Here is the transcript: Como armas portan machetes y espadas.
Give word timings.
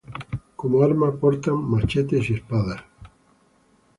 Como 0.55 0.81
armas 0.81 1.13
portan 1.21 1.57
machetes 1.63 2.27
y 2.31 2.33
espadas. 2.33 2.83